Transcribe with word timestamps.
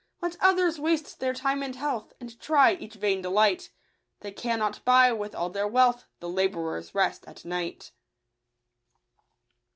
Let 0.19 0.35
others 0.41 0.79
waste 0.79 1.19
their 1.19 1.33
time 1.35 1.61
and 1.61 1.75
health, 1.75 2.11
And 2.19 2.39
try 2.39 2.73
each 2.73 2.95
vain 2.95 3.21
delight, 3.21 3.69
They 4.21 4.31
cannot 4.31 4.83
buy, 4.83 5.11
with 5.13 5.35
all 5.35 5.51
their 5.51 5.67
wealth, 5.67 6.05
The 6.21 6.27
labourer's 6.27 6.95
rest 6.95 7.23
at 7.27 7.45
night." 7.45 7.91